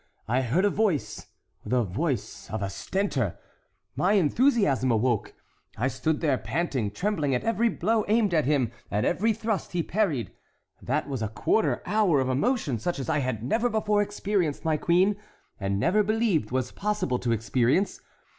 [0.27, 3.37] I heard a voice—the voice of a Stentor.
[3.95, 9.31] My enthusiasm awoke—I stood there panting, trembling at every blow aimed at him, at every
[9.31, 10.31] thrust he parried!
[10.81, 14.75] That was a quarter hour of emotion such as I had never before experienced, my
[14.75, 15.17] queen;
[15.59, 18.01] and never believed was possible to experience.